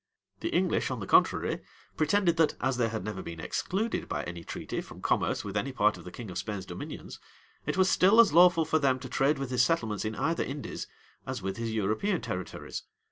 The 0.39 0.49
English, 0.49 0.89
on 0.89 0.99
the 0.99 1.05
contrary, 1.05 1.59
pretended 1.95 2.35
that, 2.37 2.55
as 2.59 2.77
they 2.77 2.89
had 2.89 3.03
never 3.03 3.21
been 3.21 3.39
excluded 3.39 4.09
by 4.09 4.23
any 4.23 4.43
treaty 4.43 4.81
from 4.81 4.99
commerce 4.99 5.43
with 5.43 5.55
any 5.55 5.71
part 5.71 5.95
of 5.95 6.05
the 6.05 6.11
king 6.11 6.31
of 6.31 6.39
Spain's 6.39 6.65
dominions, 6.65 7.19
it 7.67 7.77
was 7.77 7.87
still 7.87 8.19
as 8.19 8.33
lawful 8.33 8.65
for 8.65 8.79
them 8.79 8.97
to 8.97 9.07
trade 9.07 9.37
with 9.37 9.51
his 9.51 9.61
settlements 9.61 10.03
in 10.03 10.15
either 10.15 10.43
Indies, 10.43 10.87
as 11.27 11.43
with 11.43 11.57
his 11.57 11.71
European 11.71 12.19
territories. 12.19 12.81